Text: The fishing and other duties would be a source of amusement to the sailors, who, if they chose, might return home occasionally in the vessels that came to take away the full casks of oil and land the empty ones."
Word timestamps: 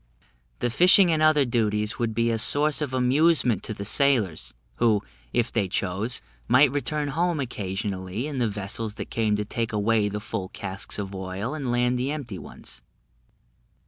The 0.61 0.71
fishing 0.71 1.11
and 1.11 1.21
other 1.21 1.45
duties 1.45 1.99
would 1.99 2.15
be 2.15 2.31
a 2.31 2.39
source 2.39 2.81
of 2.81 2.91
amusement 2.91 3.61
to 3.65 3.73
the 3.75 3.85
sailors, 3.85 4.55
who, 4.77 5.03
if 5.31 5.51
they 5.53 5.67
chose, 5.67 6.23
might 6.47 6.71
return 6.71 7.09
home 7.09 7.39
occasionally 7.39 8.25
in 8.25 8.39
the 8.39 8.49
vessels 8.49 8.95
that 8.95 9.11
came 9.11 9.35
to 9.35 9.45
take 9.45 9.71
away 9.71 10.09
the 10.09 10.19
full 10.19 10.49
casks 10.49 10.97
of 10.97 11.13
oil 11.13 11.53
and 11.53 11.71
land 11.71 11.99
the 11.99 12.09
empty 12.09 12.39
ones." 12.39 12.81